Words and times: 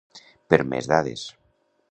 Per 0.53 0.59
més 0.71 0.89
dades. 0.93 1.27